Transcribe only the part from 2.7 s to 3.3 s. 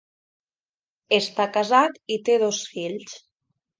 fills.